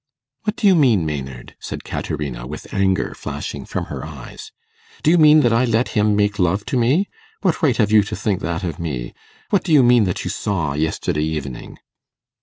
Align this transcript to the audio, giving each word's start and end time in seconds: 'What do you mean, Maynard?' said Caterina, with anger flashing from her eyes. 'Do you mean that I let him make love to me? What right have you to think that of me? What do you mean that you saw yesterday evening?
'What 0.45 0.55
do 0.55 0.65
you 0.65 0.73
mean, 0.73 1.05
Maynard?' 1.05 1.55
said 1.59 1.83
Caterina, 1.83 2.47
with 2.47 2.73
anger 2.73 3.13
flashing 3.13 3.65
from 3.65 3.85
her 3.85 4.03
eyes. 4.03 4.51
'Do 5.03 5.11
you 5.11 5.19
mean 5.19 5.41
that 5.41 5.53
I 5.53 5.63
let 5.65 5.89
him 5.89 6.15
make 6.15 6.39
love 6.39 6.65
to 6.73 6.75
me? 6.79 7.07
What 7.41 7.61
right 7.61 7.77
have 7.77 7.91
you 7.91 8.01
to 8.05 8.15
think 8.15 8.39
that 8.41 8.63
of 8.63 8.79
me? 8.79 9.13
What 9.51 9.63
do 9.63 9.71
you 9.71 9.83
mean 9.83 10.05
that 10.05 10.23
you 10.25 10.31
saw 10.31 10.73
yesterday 10.73 11.21
evening? 11.21 11.77